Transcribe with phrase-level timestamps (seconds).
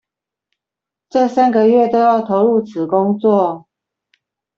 [1.11, 3.67] 這三個月都要投入此工作